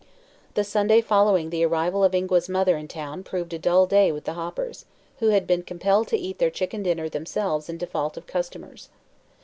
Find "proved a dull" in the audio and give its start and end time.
3.23-3.85